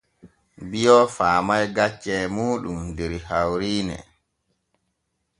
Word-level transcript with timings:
Bio 0.69 0.95
faamay 1.15 1.65
gaccee 1.75 2.21
muuɗum 2.35 2.79
der 2.97 3.13
hawriine. 3.27 3.97